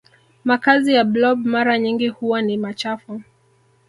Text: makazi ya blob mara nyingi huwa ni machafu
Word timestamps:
makazi 0.43 0.93
ya 0.93 1.03
blob 1.03 1.45
mara 1.45 1.79
nyingi 1.79 2.07
huwa 2.07 2.41
ni 2.41 2.57
machafu 2.57 3.21